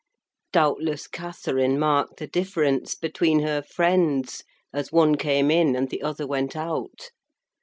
Doubtless 0.51 1.05
Catherine 1.05 1.77
marked 1.77 2.17
the 2.17 2.25
difference 2.25 2.95
between 2.95 3.41
her 3.41 3.61
friends, 3.61 4.43
as 4.73 4.91
one 4.91 5.13
came 5.13 5.51
in 5.51 5.75
and 5.75 5.91
the 5.91 6.01
other 6.01 6.25
went 6.25 6.55
out. 6.55 7.11